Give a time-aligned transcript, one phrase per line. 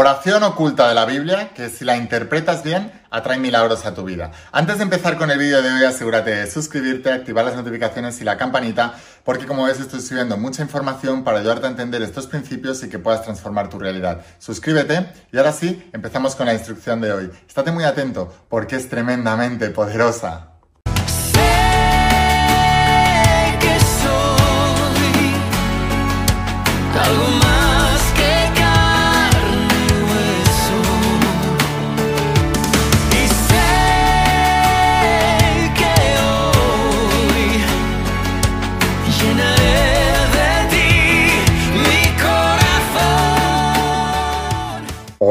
[0.00, 4.30] Oración oculta de la Biblia que si la interpretas bien atrae milagros a tu vida.
[4.52, 8.24] Antes de empezar con el vídeo de hoy asegúrate de suscribirte, activar las notificaciones y
[8.24, 12.80] la campanita porque como ves estoy subiendo mucha información para ayudarte a entender estos principios
[12.84, 14.20] y que puedas transformar tu realidad.
[14.38, 17.30] Suscríbete y ahora sí, empezamos con la instrucción de hoy.
[17.48, 20.52] Estate muy atento porque es tremendamente poderosa.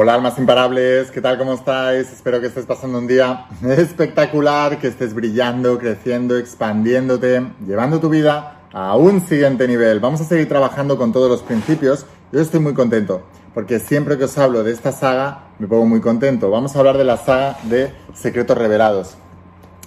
[0.08, 1.38] Hola almas imparables, ¿qué tal?
[1.38, 2.10] ¿Cómo estáis?
[2.14, 8.62] Espero que estés pasando un día espectacular, que estés brillando, creciendo, expandiéndote, llevando tu vida
[8.72, 10.00] a un siguiente nivel.
[10.00, 12.06] Vamos a seguir trabajando con todos los principios.
[12.32, 13.22] Yo estoy muy contento,
[13.54, 16.50] porque siempre que os hablo de esta saga me pongo muy contento.
[16.50, 19.18] Vamos a hablar de la saga de secretos revelados,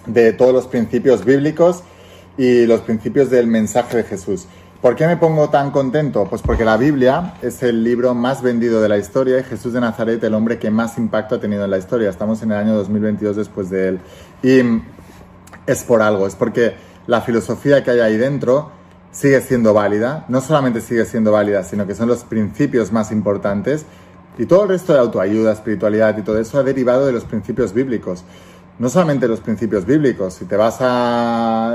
[0.05, 1.83] de todos los principios bíblicos
[2.37, 4.47] y los principios del mensaje de Jesús.
[4.81, 6.25] ¿Por qué me pongo tan contento?
[6.25, 9.81] Pues porque la Biblia es el libro más vendido de la historia y Jesús de
[9.81, 12.09] Nazaret el hombre que más impacto ha tenido en la historia.
[12.09, 14.00] Estamos en el año 2022 después de él.
[14.42, 14.62] Y
[15.67, 18.70] es por algo, es porque la filosofía que hay ahí dentro
[19.12, 20.25] sigue siendo válida.
[20.28, 23.84] No solamente sigue siendo válida, sino que son los principios más importantes.
[24.39, 27.75] Y todo el resto de autoayuda, espiritualidad y todo eso ha derivado de los principios
[27.75, 28.25] bíblicos.
[28.78, 31.75] No solamente los principios bíblicos, si te vas a,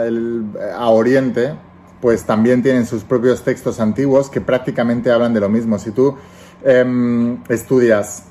[0.75, 1.53] a Oriente,
[2.01, 5.79] pues también tienen sus propios textos antiguos que prácticamente hablan de lo mismo.
[5.79, 6.15] Si tú
[6.63, 8.25] em, estudias,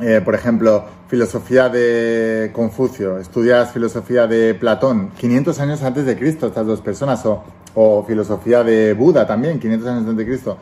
[0.00, 6.48] eh, por ejemplo, filosofía de Confucio, estudias filosofía de Platón, 500 años antes de Cristo,
[6.48, 10.58] estas dos personas, o, o filosofía de Buda también, 500 años antes de Cristo,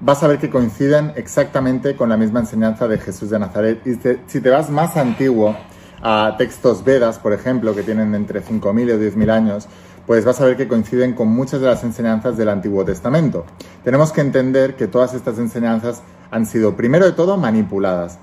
[0.00, 3.80] vas a ver que coinciden exactamente con la misma enseñanza de Jesús de Nazaret.
[3.86, 3.94] Y
[4.26, 5.56] si te vas más antiguo,
[6.02, 9.68] a textos Vedas, por ejemplo, que tienen entre 5.000 y 10.000 años,
[10.06, 13.44] pues vas a ver que coinciden con muchas de las enseñanzas del Antiguo Testamento.
[13.84, 18.18] Tenemos que entender que todas estas enseñanzas han sido, primero de todo, manipuladas.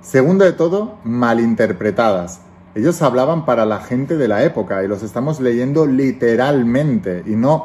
[0.00, 2.40] Segundo de todo, malinterpretadas.
[2.74, 7.64] Ellos hablaban para la gente de la época y los estamos leyendo literalmente y no,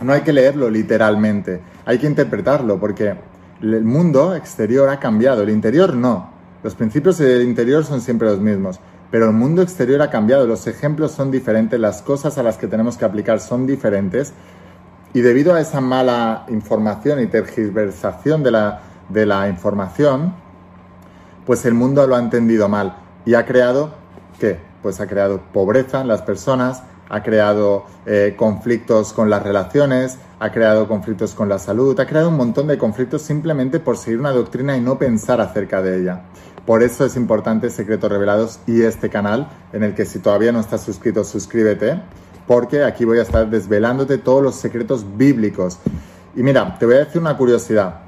[0.00, 3.14] no hay que leerlo literalmente, hay que interpretarlo porque
[3.62, 6.30] el mundo exterior ha cambiado, el interior no.
[6.62, 8.78] Los principios del interior son siempre los mismos,
[9.10, 12.66] pero el mundo exterior ha cambiado, los ejemplos son diferentes, las cosas a las que
[12.66, 14.32] tenemos que aplicar son diferentes
[15.12, 20.34] y debido a esa mala información y tergiversación de la, de la información,
[21.46, 23.94] pues el mundo lo ha entendido mal y ha creado,
[24.38, 24.58] ¿qué?
[24.82, 30.50] Pues ha creado pobreza en las personas, ha creado eh, conflictos con las relaciones, ha
[30.50, 34.32] creado conflictos con la salud, ha creado un montón de conflictos simplemente por seguir una
[34.32, 36.22] doctrina y no pensar acerca de ella.
[36.66, 40.58] Por eso es importante Secretos Revelados y este canal, en el que si todavía no
[40.58, 42.02] estás suscrito, suscríbete,
[42.48, 45.78] porque aquí voy a estar desvelándote todos los secretos bíblicos.
[46.34, 48.00] Y mira, te voy a decir una curiosidad.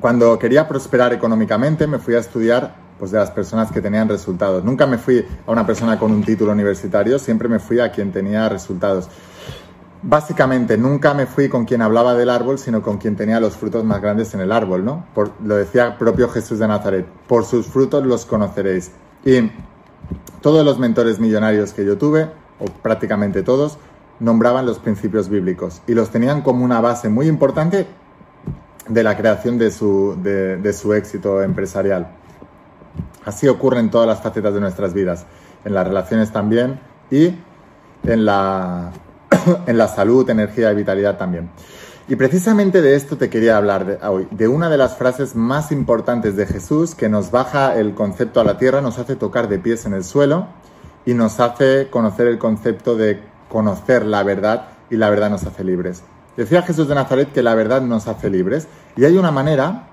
[0.00, 4.64] Cuando quería prosperar económicamente, me fui a estudiar pues, de las personas que tenían resultados.
[4.64, 8.10] Nunca me fui a una persona con un título universitario, siempre me fui a quien
[8.10, 9.08] tenía resultados.
[10.06, 13.84] Básicamente, nunca me fui con quien hablaba del árbol, sino con quien tenía los frutos
[13.84, 15.06] más grandes en el árbol, ¿no?
[15.14, 18.90] Por- lo decía propio Jesús de Nazaret, por sus frutos los conoceréis.
[19.24, 19.50] Y
[20.42, 22.28] todos los mentores millonarios que yo tuve,
[22.60, 23.78] o prácticamente todos,
[24.20, 27.86] nombraban los principios bíblicos y los tenían como una base muy importante
[28.86, 32.08] de la creación de su, de, de su éxito empresarial.
[33.24, 35.24] Así ocurre en todas las facetas de nuestras vidas,
[35.64, 36.78] en las relaciones también
[37.10, 37.34] y
[38.04, 38.92] en la,
[39.66, 41.50] en la salud, energía y vitalidad también.
[42.06, 45.72] Y precisamente de esto te quería hablar de- hoy, de una de las frases más
[45.72, 49.58] importantes de Jesús que nos baja el concepto a la tierra, nos hace tocar de
[49.58, 50.48] pies en el suelo
[51.06, 55.64] y nos hace conocer el concepto de conocer la verdad y la verdad nos hace
[55.64, 56.02] libres.
[56.36, 58.66] Decía Jesús de Nazaret que la verdad nos hace libres
[58.96, 59.84] y hay una manera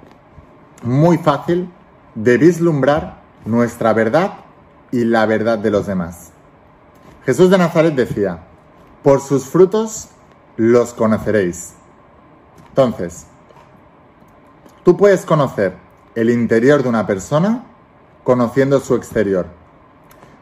[0.83, 1.69] muy fácil
[2.15, 4.33] de vislumbrar nuestra verdad
[4.91, 6.31] y la verdad de los demás.
[7.25, 8.39] Jesús de Nazaret decía,
[9.03, 10.09] por sus frutos
[10.57, 11.73] los conoceréis.
[12.69, 13.25] Entonces,
[14.83, 15.75] tú puedes conocer
[16.15, 17.65] el interior de una persona
[18.23, 19.47] conociendo su exterior.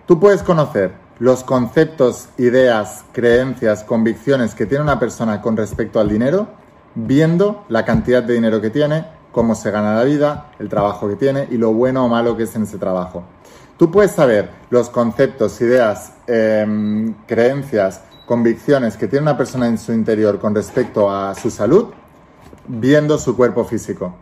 [0.06, 6.10] Tú puedes conocer los conceptos, ideas, creencias, convicciones que tiene una persona con respecto al
[6.10, 6.48] dinero
[6.96, 11.16] viendo la cantidad de dinero que tiene, cómo se gana la vida, el trabajo que
[11.16, 13.24] tiene y lo bueno o malo que es en ese trabajo.
[13.78, 19.92] Tú puedes saber los conceptos, ideas, em, creencias, convicciones que tiene una persona en su
[19.92, 21.88] interior con respecto a su salud
[22.68, 24.14] viendo su cuerpo físico.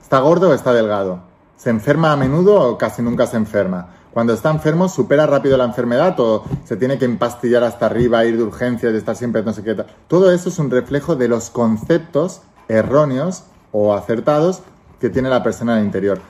[0.00, 1.18] ¿Está gordo o está delgado?
[1.56, 3.88] ¿Se enferma a menudo o casi nunca se enferma?
[4.12, 8.36] Cuando está enfermo, ¿supera rápido la enfermedad o se tiene que empastillar hasta arriba, ir
[8.36, 9.74] de urgencias, de estar siempre no sé qué?
[10.06, 13.42] Todo eso es un reflejo de los conceptos erróneos
[13.72, 14.60] o acertados
[15.00, 16.20] que tiene la persona en el interior.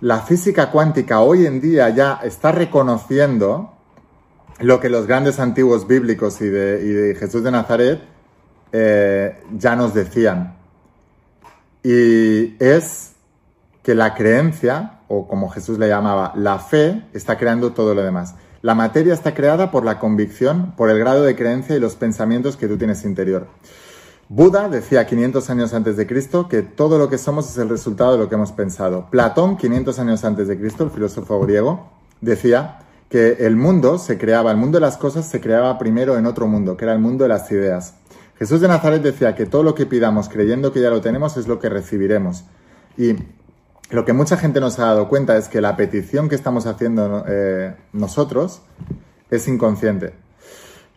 [0.00, 3.76] La física cuántica hoy en día ya está reconociendo
[4.60, 8.00] lo que los grandes antiguos bíblicos y de, Jesús de Nazaret
[8.72, 10.56] eh, ya nos decían.
[11.82, 13.12] Y es
[13.82, 18.34] que la creencia, o como Jesús le llamaba, la fe, está creando todo lo demás.
[18.60, 22.58] La materia está creada por la convicción, por el grado de creencia y los pensamientos
[22.58, 23.46] que tú tienes interior.
[24.28, 28.12] Buda decía 500 años antes de Cristo que todo lo que somos es el resultado
[28.12, 29.08] de lo que hemos pensado.
[29.10, 31.88] Platón, 500 años antes de Cristo, el filósofo griego,
[32.20, 32.78] decía
[33.10, 36.46] que el mundo se creaba, el mundo de las cosas se creaba primero en otro
[36.46, 37.94] mundo, que era el mundo de las ideas.
[38.38, 41.48] Jesús de Nazaret decía que todo lo que pidamos creyendo que ya lo tenemos es
[41.48, 42.44] lo que recibiremos.
[42.96, 43.16] Y
[43.90, 46.66] lo que mucha gente no se ha dado cuenta es que la petición que estamos
[46.66, 48.62] haciendo eh, nosotros
[49.28, 50.14] es inconsciente.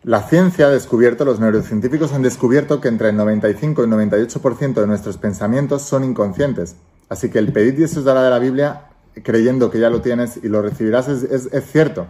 [0.04, 4.74] La ciencia ha descubierto, los neurocientíficos han descubierto que entre el 95 y el 98%
[4.74, 6.76] de nuestros pensamientos son inconscientes.
[7.08, 8.82] Así que el pedid y eso os dará de la Biblia
[9.22, 12.06] creyendo que ya lo tienes y lo recibirás es, es- cierto.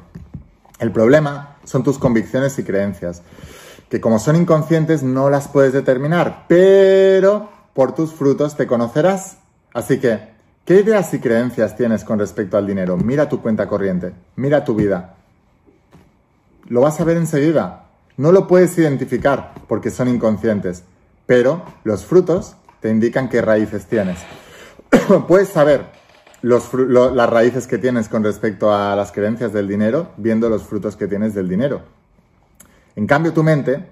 [0.79, 3.23] El problema son tus convicciones y creencias,
[3.89, 9.37] que como son inconscientes no las puedes determinar, pero por tus frutos te conocerás.
[9.73, 10.31] Así que,
[10.65, 12.97] ¿qué ideas y creencias tienes con respecto al dinero?
[12.97, 15.15] Mira tu cuenta corriente, mira tu vida.
[16.69, 17.87] Lo vas a ver enseguida.
[18.17, 20.85] No lo puedes identificar porque son inconscientes,
[21.27, 24.19] pero los frutos te indican qué raíces tienes.
[25.29, 25.87] puedes saber
[26.45, 31.07] las raíces que tienes con respecto a las creencias del dinero viendo los frutos que
[31.07, 31.83] tienes del dinero.
[32.97, 33.85] En cambio, tu mente,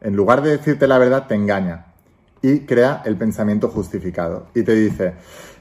[0.00, 1.86] en lugar de decirte la verdad, te engaña
[2.40, 4.46] y crea el pensamiento justificado.
[4.54, 5.14] Y te dice,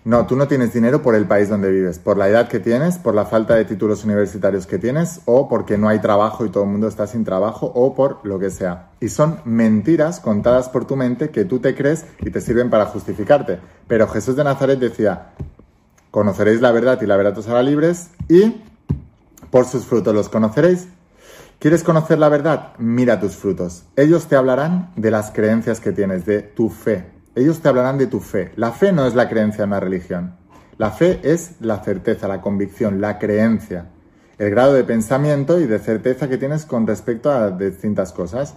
[0.05, 2.99] no, tú no tienes dinero por el país donde vives, por la edad que tienes,
[2.99, 6.65] por la falta de títulos universitarios que tienes, o porque no hay trabajo y todo
[6.65, 8.91] el mundo está sin trabajo, o por lo que sea.
[8.99, 12.85] Y son mentiras contadas por tu mente que tú te crees y te sirven para
[12.85, 13.59] justificarte.
[13.87, 15.31] Pero Jesús de Nazaret decía,
[16.17, 18.63] conoceréis la verdad y la verdad os hará libres y
[19.51, 20.87] por sus frutos los conoceréis.
[21.59, 22.73] ¿Quieres conocer la verdad?
[22.79, 23.83] Mira tus frutos.
[23.95, 27.05] Ellos te hablarán de las creencias que tienes, de tu fe.
[27.35, 28.51] Ellos te hablarán de tu fe.
[28.55, 30.33] La fe no es la creencia en una religión.
[30.79, 33.89] La fe es la certeza, la convicción, la creencia.
[34.39, 38.55] El grado de pensamiento y de certeza que tienes con respecto a distintas cosas.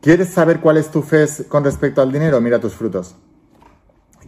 [0.00, 2.40] ¿Quieres saber cuál es tu fe con respecto al dinero?
[2.40, 3.14] Mira tus frutos.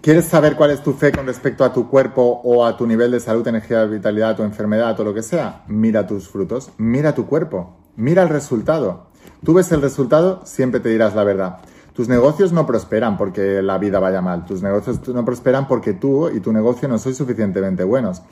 [0.02, 3.12] ¿Quieres saber cuál es tu fe con respecto a tu cuerpo o a tu nivel
[3.12, 5.62] de salud, energía, vitalidad, tu enfermedad o lo que sea?
[5.68, 9.06] Mira tus frutos, mira tu cuerpo, mira el resultado.
[9.44, 11.58] Tú ves el resultado, siempre te dirás la verdad.
[11.92, 14.44] Tus negocios no prosperan porque la vida vaya mal.
[14.44, 18.22] Tus negocios no prosperan porque tú y tu negocio no sois suficientemente buenos.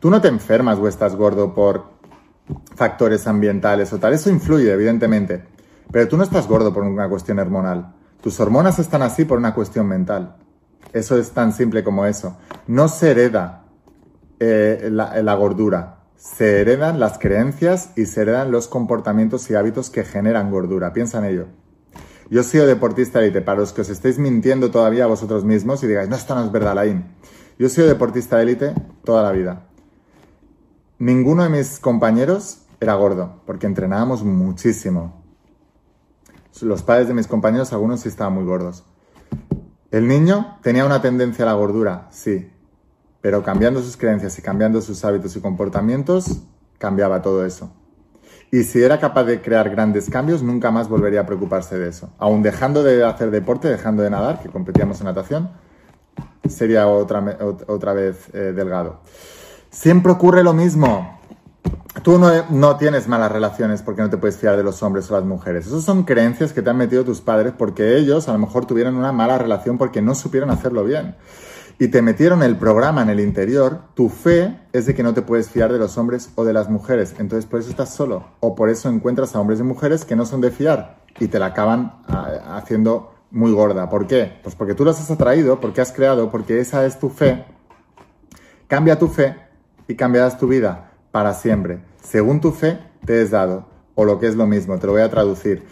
[0.00, 1.84] Tú no te enfermas o estás gordo por
[2.74, 4.12] factores ambientales o tal.
[4.12, 5.44] Eso influye, evidentemente.
[5.88, 7.94] Pero tú no estás gordo por una cuestión hormonal.
[8.20, 10.34] Tus hormonas están así por una cuestión mental.
[10.96, 12.38] Eso es tan simple como eso.
[12.66, 13.66] No se hereda
[14.40, 15.98] eh, la, gordura.
[16.16, 20.94] Se heredan las creencias y se heredan los comportamientos y hábitos que generan gordura.
[20.94, 21.46] Piensa en ello.
[22.30, 23.42] Yo he sido deportista élite.
[23.42, 26.42] Para los que os estéis mintiendo todavía a vosotros mismos y digáis, no, esto no
[26.42, 27.04] es verdad, Laín.
[27.58, 28.72] Yo he sido deportista élite
[29.04, 29.66] toda la vida.
[30.98, 35.22] Ninguno de mis compañeros era gordo, porque entrenábamos muchísimo.
[36.62, 38.82] Los padres de mis compañeros, algunos sí estaban muy gordos.
[39.96, 42.50] El niño tenía una tendencia a la gordura, sí,
[43.22, 46.42] pero cambiando sus creencias y cambiando sus hábitos y comportamientos,
[46.76, 47.72] cambiaba todo eso.
[48.52, 52.10] Y si era capaz de crear grandes cambios, nunca más volvería a preocuparse de eso.
[52.18, 55.50] Aún dejando de hacer deporte, dejando de nadar, que competíamos en natación,
[56.46, 59.00] sería otra, otra vez eh, delgado.
[59.70, 61.15] Siempre ocurre lo mismo.
[62.02, 65.14] Tú no, no tienes malas relaciones porque no te puedes fiar de los hombres o
[65.14, 65.66] las mujeres.
[65.66, 68.96] Esas son creencias que te han metido tus padres porque ellos a lo mejor tuvieron
[68.96, 71.16] una mala relación porque no supieron hacerlo bien.
[71.78, 73.80] Y te metieron el programa en el interior.
[73.94, 76.68] Tu fe es de que no te puedes fiar de los hombres o de las
[76.68, 77.14] mujeres.
[77.18, 78.26] Entonces por eso estás solo.
[78.40, 81.38] O por eso encuentras a hombres y mujeres que no son de fiar y te
[81.38, 83.88] la acaban ah, haciendo muy gorda.
[83.88, 84.38] ¿Por qué?
[84.42, 87.44] Pues porque tú los has atraído, porque has creado, porque esa es tu fe.
[88.68, 89.36] Cambia tu fe
[89.88, 90.85] y cambiarás tu vida
[91.16, 91.78] para siempre.
[92.02, 95.00] Según tu fe te es dado, o lo que es lo mismo, te lo voy
[95.00, 95.62] a traducir.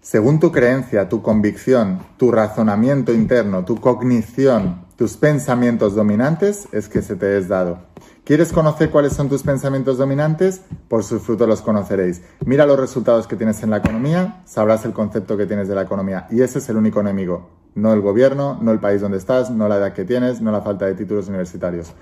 [0.00, 7.02] Según tu creencia, tu convicción, tu razonamiento interno, tu cognición, tus pensamientos dominantes, es que
[7.02, 7.80] se te es dado.
[8.24, 10.62] ¿Quieres conocer cuáles son tus pensamientos dominantes?
[10.88, 12.22] Por sus frutos los conoceréis.
[12.46, 15.82] Mira los resultados que tienes en la economía, sabrás el concepto que tienes de la
[15.82, 16.26] economía.
[16.30, 17.50] Y ese es el único enemigo.
[17.74, 20.62] no el gobierno, no el país donde estás, no la edad que tienes, no la
[20.62, 21.92] falta de títulos universitarios.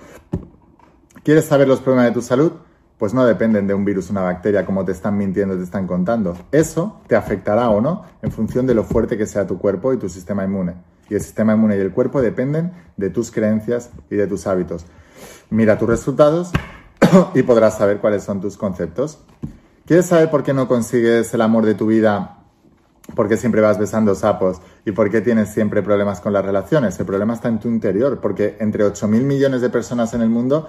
[1.24, 2.52] ¿Quieres saber los problemas de tu salud?
[2.98, 6.36] Pues no dependen de un virus, una bacteria, como te están mintiendo, te están contando.
[6.52, 9.98] Eso te afectará o no en función de lo fuerte que sea tu cuerpo y
[9.98, 10.74] tu sistema inmune.
[11.10, 14.86] Y el sistema inmune y el cuerpo dependen de tus creencias y de tus hábitos.
[15.50, 16.52] Mira tus resultados
[17.34, 19.18] y podrás saber cuáles son tus conceptos.
[19.86, 22.43] ¿Quieres saber por qué no consigues el amor de tu vida?
[23.14, 24.60] ¿Por qué siempre vas besando sapos?
[24.86, 26.98] ¿Y por qué tienes siempre problemas con las relaciones?
[26.98, 30.68] El problema está en tu interior, porque entre 8.000 millones de personas en el mundo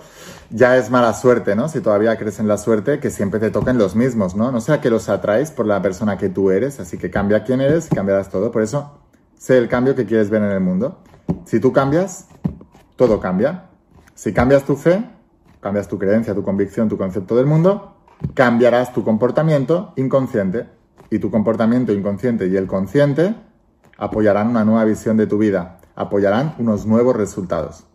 [0.50, 1.70] ya es mala suerte, ¿no?
[1.70, 4.51] Si todavía crees en la suerte, que siempre te toquen los mismos, ¿no?
[4.51, 7.62] No sea que los atraes por la persona que tú eres, así que cambia quién
[7.62, 8.51] eres y cambiarás todo.
[8.51, 9.00] Por eso,
[9.38, 11.00] sé el cambio que quieres ver en el mundo.
[11.46, 12.27] Si tú cambias,
[12.98, 13.70] todo cambia.
[14.13, 15.04] Si cambias tu fe,
[15.62, 17.96] cambias tu creencia, tu convicción, tu concepto del mundo,
[18.34, 20.75] cambiarás tu comportamiento inconsciente.
[21.09, 23.35] Y tu comportamiento inconsciente y el consciente
[23.97, 27.85] apoyarán una nueva visión de tu vida, apoyarán unos nuevos resultados.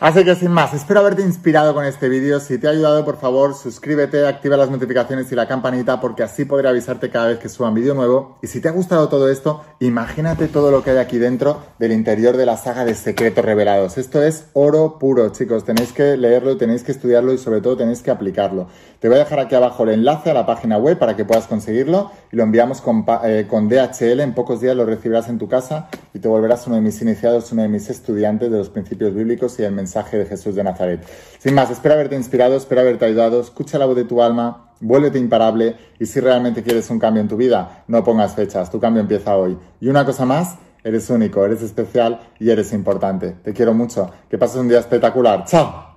[0.00, 2.38] Así que sin más, espero haberte inspirado con este vídeo.
[2.38, 6.44] Si te ha ayudado, por favor, suscríbete, activa las notificaciones y la campanita porque así
[6.44, 8.38] podré avisarte cada vez que suba un vídeo nuevo.
[8.40, 11.90] Y si te ha gustado todo esto, imagínate todo lo que hay aquí dentro del
[11.90, 13.98] interior de la saga de secretos revelados.
[13.98, 15.64] Esto es oro puro, chicos.
[15.64, 18.68] Tenéis que leerlo, tenéis que estudiarlo y sobre todo tenéis que aplicarlo.
[19.00, 21.48] Te voy a dejar aquí abajo el enlace a la página web para que puedas
[21.48, 24.20] conseguirlo y lo enviamos con, eh, con DHL.
[24.20, 27.50] En pocos días lo recibirás en tu casa y te volverás uno de mis iniciados,
[27.50, 29.87] uno de mis estudiantes de los principios bíblicos y el mensaje
[30.26, 31.04] Jesús de Nazaret.
[31.38, 33.40] Sin más, espero haberte inspirado, espero haberte ayudado.
[33.40, 37.28] Escucha la voz de tu alma, vuélvete imparable y si realmente quieres un cambio en
[37.28, 39.58] tu vida, no pongas fechas, tu cambio empieza hoy.
[39.80, 43.36] Y una cosa más, eres único, eres especial y eres importante.
[43.42, 44.10] Te quiero mucho.
[44.28, 45.44] Que pases un día espectacular.
[45.44, 45.87] ¡Chao!